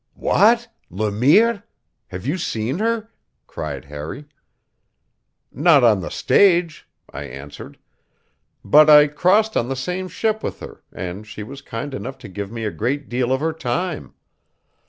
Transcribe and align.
"What? 0.15 0.67
Le 0.89 1.11
Mire! 1.11 1.61
Have 2.07 2.25
you 2.25 2.35
seen 2.39 2.79
her?" 2.79 3.11
cried 3.45 3.85
Harry. 3.85 4.25
"Not 5.51 5.83
on 5.83 6.01
the 6.01 6.09
stage," 6.09 6.87
I 7.13 7.25
answered; 7.25 7.77
"but 8.65 8.89
I 8.89 9.05
crossed 9.05 9.55
on 9.55 9.69
the 9.69 9.75
same 9.75 10.07
ship 10.07 10.41
with 10.41 10.59
her, 10.59 10.81
and 10.91 11.27
she 11.27 11.43
was 11.43 11.61
kind 11.61 11.93
enough 11.93 12.17
to 12.17 12.27
give 12.29 12.51
me 12.51 12.65
a 12.65 12.71
great 12.71 13.09
deal 13.09 13.31
of 13.31 13.41
her 13.41 13.53
time. 13.53 14.15